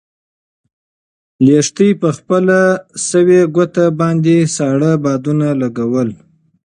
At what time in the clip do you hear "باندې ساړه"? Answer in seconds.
3.99-4.93